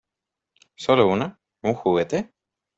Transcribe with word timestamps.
¿Sólo 0.75 1.05
uno?¿ 1.07 1.37
un 1.61 1.75
juguete? 1.75 2.33